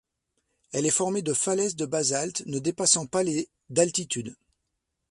[0.71, 4.35] Elle est formée de falaises de basalte ne dépassant pas les d'altitude.